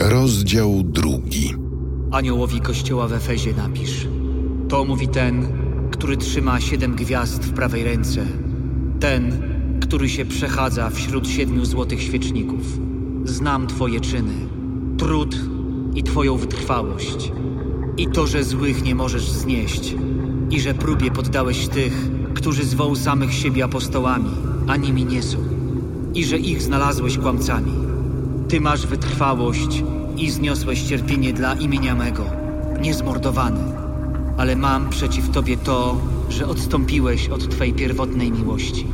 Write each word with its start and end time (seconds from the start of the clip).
Rozdział 0.00 0.82
drugi. 0.82 1.54
Aniołowi 2.10 2.60
kościoła 2.60 3.08
w 3.08 3.12
Efezie 3.12 3.54
napisz. 3.54 4.06
To 4.68 4.84
mówi 4.84 5.08
ten, 5.08 5.46
który 5.90 6.16
trzyma 6.16 6.60
siedem 6.60 6.94
gwiazd 6.94 7.44
w 7.44 7.52
prawej 7.52 7.84
ręce. 7.84 8.26
Ten, 9.00 9.42
który 9.80 10.08
się 10.08 10.24
przechadza 10.24 10.90
wśród 10.90 11.28
siedmiu 11.28 11.64
złotych 11.64 12.02
świeczników. 12.02 12.60
Znam 13.24 13.66
twoje 13.66 14.00
czyny, 14.00 14.34
trud 14.98 15.36
i 15.94 16.02
twoją 16.02 16.36
wytrwałość. 16.36 17.32
I 17.96 18.06
to, 18.06 18.26
że 18.26 18.44
złych 18.44 18.82
nie 18.82 18.94
możesz 18.94 19.30
znieść. 19.30 19.94
I 20.50 20.60
że 20.60 20.74
próbie 20.74 21.10
poddałeś 21.10 21.68
tych, 21.68 22.10
którzy 22.34 22.64
zwą 22.64 22.96
samych 22.96 23.34
siebie 23.34 23.64
apostołami, 23.64 24.30
a 24.66 24.76
nimi 24.76 25.04
nie 25.04 25.22
są. 25.22 25.38
I 26.14 26.24
że 26.24 26.38
ich 26.38 26.62
znalazłeś 26.62 27.18
kłamcami. 27.18 27.89
Ty 28.50 28.60
masz 28.60 28.86
wytrwałość 28.86 29.84
i 30.16 30.30
zniosłeś 30.30 30.82
cierpienie 30.82 31.32
dla 31.32 31.54
imienia 31.54 31.94
mego, 31.94 32.24
niezmordowany. 32.80 33.60
Ale 34.36 34.56
mam 34.56 34.90
przeciw 34.90 35.30
tobie 35.30 35.56
to, 35.56 36.00
że 36.28 36.46
odstąpiłeś 36.46 37.28
od 37.28 37.48
twej 37.48 37.72
pierwotnej 37.72 38.32
miłości. 38.32 38.86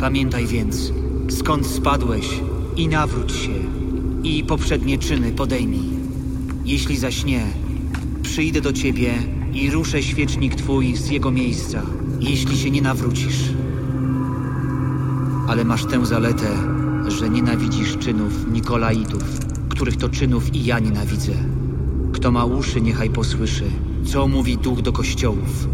Pamiętaj 0.00 0.46
więc, 0.46 0.92
skąd 1.28 1.66
spadłeś 1.66 2.40
i 2.76 2.88
nawróć 2.88 3.32
się 3.32 3.52
i 4.22 4.44
poprzednie 4.44 4.98
czyny 4.98 5.32
podejmij. 5.32 5.90
Jeśli 6.64 6.96
zaś 6.96 7.24
nie, 7.24 7.46
przyjdę 8.22 8.60
do 8.60 8.72
ciebie 8.72 9.14
i 9.52 9.70
ruszę 9.70 10.02
świecznik 10.02 10.54
twój 10.54 10.96
z 10.96 11.10
jego 11.10 11.30
miejsca, 11.30 11.82
jeśli 12.20 12.58
się 12.58 12.70
nie 12.70 12.82
nawrócisz. 12.82 13.44
Ale 15.48 15.64
masz 15.64 15.84
tę 15.84 16.06
zaletę, 16.06 16.79
że 17.10 17.30
nienawidzisz 17.30 17.96
czynów 17.96 18.52
Nikolaitów, 18.52 19.24
których 19.68 19.96
to 19.96 20.08
czynów 20.08 20.54
i 20.54 20.64
ja 20.64 20.78
nienawidzę. 20.78 21.32
Kto 22.12 22.30
ma 22.30 22.44
uszy, 22.44 22.80
niechaj 22.80 23.10
posłyszy, 23.10 23.64
co 24.04 24.28
mówi 24.28 24.58
duch 24.58 24.82
do 24.82 24.92
kościołów. 24.92 25.68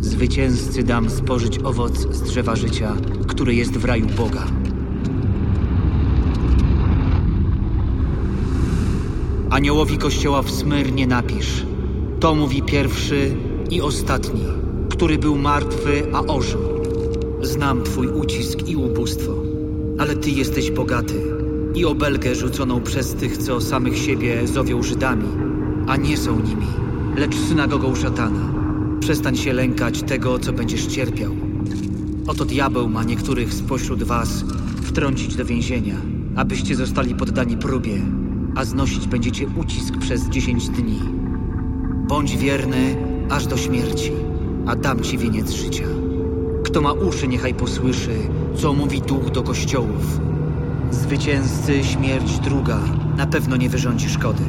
Zwycięzcy 0.00 0.82
dam 0.82 1.10
spożyć 1.10 1.58
owoc 1.58 2.14
z 2.14 2.22
drzewa 2.22 2.56
życia, 2.56 2.96
które 3.26 3.54
jest 3.54 3.76
w 3.76 3.84
raju 3.84 4.06
Boga. 4.16 4.44
Aniołowi 9.50 9.98
kościoła 9.98 10.42
w 10.42 10.50
Smyrnie 10.50 11.06
napisz. 11.06 11.66
To 12.20 12.34
mówi 12.34 12.62
pierwszy 12.62 13.36
i 13.70 13.80
ostatni, 13.80 14.44
który 14.90 15.18
był 15.18 15.38
martwy, 15.38 16.06
a 16.12 16.20
ożył. 16.20 16.60
Znam 17.42 17.82
twój 17.82 18.06
ucisk 18.06 18.68
i 18.68 18.76
ubóstwo, 18.76 19.32
ale 19.98 20.16
ty 20.16 20.30
jesteś 20.30 20.70
bogaty 20.70 21.14
i 21.74 21.84
obelgę 21.84 22.34
rzuconą 22.34 22.80
przez 22.80 23.14
tych, 23.14 23.36
co 23.36 23.60
samych 23.60 23.98
siebie 23.98 24.48
zowią 24.48 24.82
Żydami, 24.82 25.28
a 25.86 25.96
nie 25.96 26.16
są 26.16 26.40
nimi, 26.40 26.66
lecz 27.16 27.36
synagogą 27.36 27.94
szatana. 27.94 28.52
Przestań 29.00 29.36
się 29.36 29.52
lękać 29.52 30.02
tego, 30.02 30.38
co 30.38 30.52
będziesz 30.52 30.86
cierpiał. 30.86 31.32
Oto 32.26 32.44
diabeł 32.44 32.88
ma 32.88 33.04
niektórych 33.04 33.54
spośród 33.54 34.02
was 34.02 34.44
wtrącić 34.82 35.36
do 35.36 35.44
więzienia, 35.44 35.96
abyście 36.36 36.76
zostali 36.76 37.14
poddani 37.14 37.56
próbie, 37.56 38.02
a 38.54 38.64
znosić 38.64 39.06
będziecie 39.06 39.46
ucisk 39.56 39.98
przez 39.98 40.28
dziesięć 40.28 40.68
dni. 40.68 41.00
Bądź 42.08 42.36
wierny 42.36 42.96
aż 43.30 43.46
do 43.46 43.56
śmierci, 43.56 44.12
a 44.66 44.76
dam 44.76 45.00
ci 45.00 45.18
wieniec 45.18 45.50
życia. 45.50 45.97
Kto 46.68 46.80
ma 46.80 46.92
uszy, 46.92 47.28
niechaj 47.28 47.54
posłyszy, 47.54 48.10
co 48.56 48.72
mówi 48.72 49.00
duch 49.00 49.30
do 49.30 49.42
kościołów. 49.42 50.20
Zwycięzcy 50.90 51.84
śmierć 51.84 52.38
druga 52.38 52.80
na 53.16 53.26
pewno 53.26 53.56
nie 53.56 53.68
wyrządzi 53.68 54.08
szkody. 54.08 54.42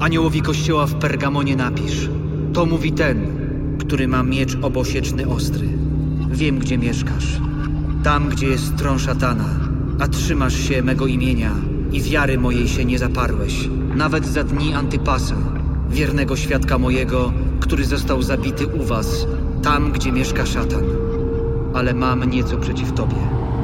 Aniołowi 0.00 0.42
kościoła 0.42 0.86
w 0.86 0.94
Pergamonie 0.94 1.56
napisz. 1.56 2.10
To 2.52 2.66
mówi 2.66 2.92
ten, 2.92 3.26
który 3.78 4.08
ma 4.08 4.22
miecz 4.22 4.58
obosieczny 4.62 5.28
ostry. 5.28 5.68
Wiem, 6.30 6.58
gdzie 6.58 6.78
mieszkasz. 6.78 7.40
Tam, 8.04 8.28
gdzie 8.28 8.46
jest 8.46 8.76
tron 8.76 8.98
szatana, 8.98 9.48
a 10.00 10.08
trzymasz 10.08 10.56
się 10.56 10.82
mego 10.82 11.06
imienia 11.06 11.52
i 11.92 12.02
wiary 12.02 12.38
mojej 12.38 12.68
się 12.68 12.84
nie 12.84 12.98
zaparłeś. 12.98 13.68
Nawet 13.96 14.26
za 14.26 14.44
dni 14.44 14.74
Antypasa, 14.74 15.36
wiernego 15.90 16.36
świadka 16.36 16.78
mojego, 16.78 17.32
który 17.62 17.84
został 17.84 18.22
zabity 18.22 18.66
u 18.66 18.84
was, 18.84 19.26
tam, 19.62 19.92
gdzie 19.92 20.12
mieszka 20.12 20.46
szatan. 20.46 20.84
Ale 21.74 21.94
mam 21.94 22.24
nieco 22.24 22.56
przeciw 22.56 22.92
tobie, 22.92 23.16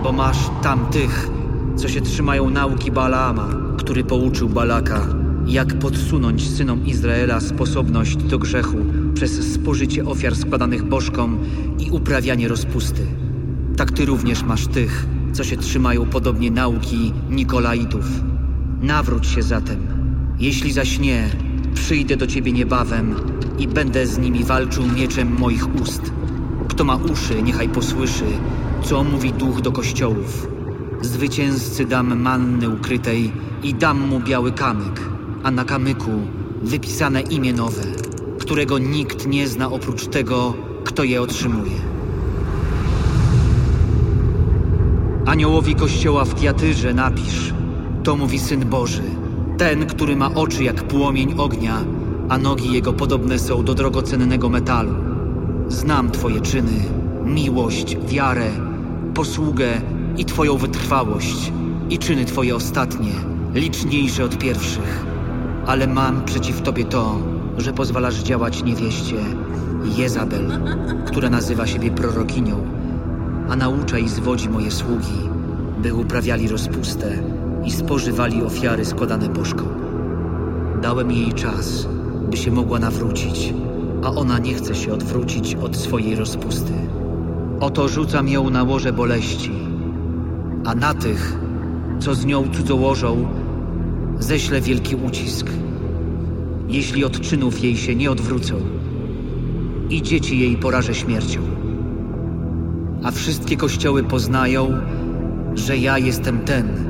bo 0.02 0.12
masz 0.12 0.50
tam 0.62 0.86
tych, 0.86 1.30
co 1.76 1.88
się 1.88 2.00
trzymają 2.00 2.50
nauki 2.50 2.90
Balaama, 2.90 3.48
który 3.78 4.04
pouczył 4.04 4.48
Balaka, 4.48 5.06
jak 5.46 5.78
podsunąć 5.78 6.50
synom 6.50 6.86
Izraela 6.86 7.40
sposobność 7.40 8.16
do 8.16 8.38
grzechu 8.38 8.78
przez 9.14 9.52
spożycie 9.52 10.04
ofiar 10.04 10.36
składanych 10.36 10.84
bożkom 10.84 11.38
i 11.78 11.90
uprawianie 11.90 12.48
rozpusty. 12.48 13.06
Tak 13.76 13.92
ty 13.92 14.04
również 14.04 14.42
masz 14.42 14.66
tych, 14.66 15.06
co 15.32 15.44
się 15.44 15.56
trzymają 15.56 16.06
podobnie 16.06 16.50
nauki 16.50 17.12
Nikolaitów. 17.30 18.04
Nawróć 18.82 19.26
się 19.26 19.42
zatem. 19.42 19.86
Jeśli 20.38 20.72
zaś 20.72 20.98
nie, 20.98 21.28
przyjdę 21.88 22.16
do 22.16 22.26
ciebie 22.26 22.52
niebawem 22.52 23.14
i 23.58 23.68
będę 23.68 24.06
z 24.06 24.18
nimi 24.18 24.44
walczył 24.44 24.86
mieczem 24.86 25.36
moich 25.38 25.74
ust. 25.82 26.12
Kto 26.68 26.84
ma 26.84 26.96
uszy, 26.96 27.42
niechaj 27.42 27.68
posłyszy, 27.68 28.24
co 28.82 29.04
mówi 29.04 29.32
duch 29.32 29.60
do 29.60 29.72
kościołów. 29.72 30.48
Zwycięzcy 31.02 31.84
dam 31.84 32.20
manny 32.20 32.68
ukrytej 32.68 33.32
i 33.62 33.74
dam 33.74 34.00
mu 34.00 34.20
biały 34.20 34.52
kamyk, 34.52 35.00
a 35.42 35.50
na 35.50 35.64
kamyku 35.64 36.10
wypisane 36.62 37.20
imię 37.20 37.52
nowe, 37.52 37.82
którego 38.38 38.78
nikt 38.78 39.26
nie 39.26 39.48
zna 39.48 39.70
oprócz 39.70 40.06
tego, 40.06 40.54
kto 40.84 41.04
je 41.04 41.22
otrzymuje. 41.22 41.76
Aniołowi 45.26 45.74
kościoła 45.74 46.24
w 46.24 46.34
Tiatyrze 46.34 46.94
napisz, 46.94 47.54
to 48.02 48.16
mówi 48.16 48.38
Syn 48.38 48.60
Boży, 48.60 49.02
ten, 49.58 49.86
który 49.86 50.16
ma 50.16 50.34
oczy 50.34 50.64
jak 50.64 50.82
płomień 50.82 51.34
ognia, 51.38 51.84
a 52.28 52.38
nogi 52.38 52.72
jego 52.72 52.92
podobne 52.92 53.38
są 53.38 53.64
do 53.64 53.74
drogocennego 53.74 54.48
metalu. 54.48 54.94
Znam 55.68 56.10
Twoje 56.10 56.40
czyny, 56.40 56.84
miłość, 57.24 57.96
wiarę, 58.06 58.50
posługę 59.14 59.68
i 60.16 60.24
Twoją 60.24 60.56
wytrwałość 60.56 61.52
i 61.90 61.98
czyny 61.98 62.24
Twoje 62.24 62.56
ostatnie, 62.56 63.10
liczniejsze 63.54 64.24
od 64.24 64.38
pierwszych. 64.38 65.06
Ale 65.66 65.86
mam 65.86 66.24
przeciw 66.24 66.62
Tobie 66.62 66.84
to, 66.84 67.18
że 67.58 67.72
pozwalasz 67.72 68.16
działać 68.16 68.62
niewieście 68.62 69.16
Jezabel, 69.96 70.60
która 71.06 71.30
nazywa 71.30 71.66
siebie 71.66 71.90
prorokinią, 71.90 72.66
a 73.48 73.56
naucza 73.56 73.98
i 73.98 74.08
zwodzi 74.08 74.48
moje 74.48 74.70
sługi, 74.70 75.28
by 75.82 75.94
uprawiali 75.94 76.48
rozpustę 76.48 77.37
i 77.68 77.70
spożywali 77.70 78.42
ofiary 78.42 78.84
składane 78.84 79.28
bożkom. 79.28 79.68
Dałem 80.82 81.12
jej 81.12 81.32
czas, 81.32 81.88
by 82.30 82.36
się 82.36 82.50
mogła 82.50 82.78
nawrócić, 82.78 83.54
a 84.04 84.10
ona 84.10 84.38
nie 84.38 84.54
chce 84.54 84.74
się 84.74 84.92
odwrócić 84.92 85.54
od 85.54 85.76
swojej 85.76 86.16
rozpusty. 86.16 86.72
Oto 87.60 87.88
rzucam 87.88 88.28
ją 88.28 88.50
na 88.50 88.62
łoże 88.62 88.92
boleści, 88.92 89.50
a 90.64 90.74
na 90.74 90.94
tych, 90.94 91.38
co 91.98 92.14
z 92.14 92.26
nią 92.26 92.48
cudzołożą, 92.52 93.28
ześlę 94.18 94.60
wielki 94.60 94.96
ucisk, 94.96 95.46
jeśli 96.68 97.04
od 97.04 97.20
czynów 97.20 97.64
jej 97.64 97.76
się 97.76 97.94
nie 97.94 98.10
odwrócą 98.10 98.54
i 99.90 100.02
dzieci 100.02 100.38
jej 100.38 100.56
porażę 100.56 100.94
śmiercią. 100.94 101.40
A 103.02 103.10
wszystkie 103.10 103.56
kościoły 103.56 104.02
poznają, 104.02 104.72
że 105.54 105.76
ja 105.76 105.98
jestem 105.98 106.38
ten, 106.38 106.87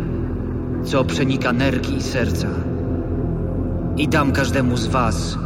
co 0.89 1.05
przenika 1.05 1.53
nerki 1.53 1.97
i 1.97 2.03
serca. 2.03 2.49
I 3.97 4.09
dam 4.09 4.33
każdemu 4.33 4.77
z 4.77 4.87
was 4.87 5.39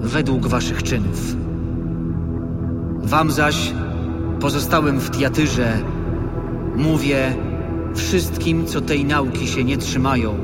według 0.00 0.46
waszych 0.46 0.82
czynów. 0.82 1.36
Wam 3.02 3.30
zaś, 3.30 3.72
pozostałym 4.40 5.00
w 5.00 5.10
Tiatyrze, 5.10 5.72
mówię 6.76 7.34
wszystkim, 7.94 8.66
co 8.66 8.80
tej 8.80 9.04
nauki 9.04 9.46
się 9.46 9.64
nie 9.64 9.76
trzymają, 9.76 10.34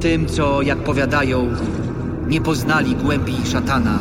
tym, 0.00 0.26
co, 0.26 0.62
jak 0.62 0.78
powiadają, 0.78 1.46
nie 2.28 2.40
poznali 2.40 2.96
głębi 2.96 3.34
szatana, 3.44 3.98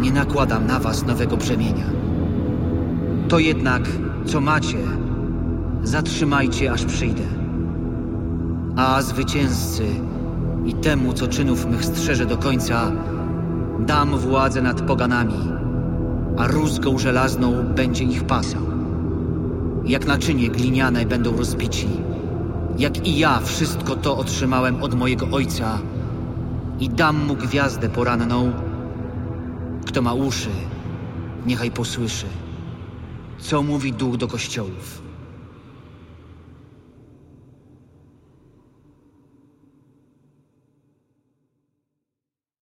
nie 0.00 0.12
nakładam 0.12 0.66
na 0.66 0.78
was 0.78 1.06
nowego 1.06 1.36
brzemienia. 1.36 1.86
To 3.28 3.38
jednak, 3.38 3.82
co 4.24 4.40
macie, 4.40 4.78
zatrzymajcie, 5.82 6.72
aż 6.72 6.84
przyjdę. 6.84 7.39
A 8.80 9.02
zwycięzcy 9.02 9.84
i 10.66 10.74
temu, 10.74 11.12
co 11.12 11.28
czynów 11.28 11.66
mych 11.66 11.84
strzeże 11.84 12.26
do 12.26 12.36
końca, 12.36 12.92
dam 13.80 14.18
władzę 14.18 14.62
nad 14.62 14.82
poganami, 14.82 15.52
a 16.38 16.46
rózgą 16.46 16.98
żelazną 16.98 17.62
będzie 17.74 18.04
ich 18.04 18.24
pasał. 18.24 18.62
jak 19.84 20.06
naczynie 20.06 20.48
gliniane 20.48 21.06
będą 21.06 21.36
rozbici. 21.36 21.88
Jak 22.78 23.06
i 23.06 23.18
ja 23.18 23.40
wszystko 23.40 23.96
to 23.96 24.16
otrzymałem 24.16 24.82
od 24.82 24.94
mojego 24.94 25.26
ojca 25.32 25.78
i 26.80 26.88
dam 26.88 27.26
mu 27.26 27.36
gwiazdę 27.36 27.88
poranną. 27.88 28.52
Kto 29.86 30.02
ma 30.02 30.14
uszy, 30.14 30.50
niechaj 31.46 31.70
posłyszy, 31.70 32.26
co 33.38 33.62
mówi 33.62 33.92
duch 33.92 34.16
do 34.16 34.28
kościołów. 34.28 35.09